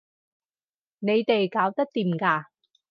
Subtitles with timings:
[0.97, 2.45] 你哋搞得掂㗎